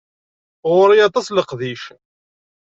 Ɣuṛ-i 0.71 0.99
aṭas 1.07 1.27
n 1.29 1.35
leqdic. 1.37 1.83